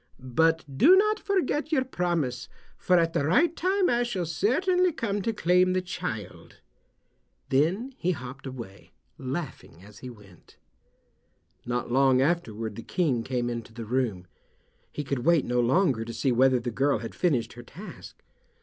But 0.35 0.65
do 0.79 0.95
not 0.95 1.19
forget 1.19 1.71
your 1.71 1.83
promise, 1.85 2.49
for 2.75 2.97
at 2.97 3.13
the 3.13 3.23
right 3.23 3.55
time 3.55 3.87
I 3.87 4.01
shall 4.01 4.25
certainly 4.25 4.91
come 4.91 5.21
to 5.21 5.31
claim 5.31 5.73
the 5.73 5.81
child." 5.83 6.55
Then 7.49 7.93
he 7.99 8.09
hopped 8.09 8.47
away, 8.47 8.93
laughing 9.19 9.83
as 9.83 9.99
he 9.99 10.09
went. 10.09 10.57
Not 11.67 11.91
long 11.91 12.19
afterward 12.19 12.77
the 12.77 12.81
King 12.81 13.21
came 13.21 13.47
into 13.47 13.73
the 13.75 13.85
room. 13.85 14.25
He 14.91 15.03
could 15.03 15.19
wait 15.19 15.45
no 15.45 15.59
longer 15.59 16.03
to 16.03 16.13
see 16.15 16.31
whether 16.31 16.59
the 16.59 16.71
girl 16.71 16.97
had 16.97 17.13
finished 17.13 17.53
her 17.53 17.61
task. 17.61 18.23